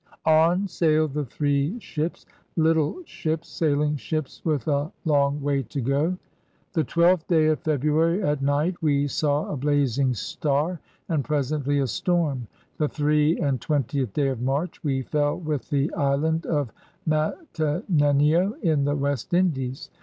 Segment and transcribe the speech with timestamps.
[0.25, 2.25] On sailed the three i^ps—
[2.57, 5.85] litQe ships— sailing ships with a long way to go.
[5.85, 10.13] THE ADVENTURERS «1 The twelfth day of February at night we saw a blaz ing
[10.13, 12.47] starreand presently a storme....
[12.79, 16.73] The three and twentieth day [of March] we fell with the Hand of
[17.07, 19.91] Mattanenio in the West Indies.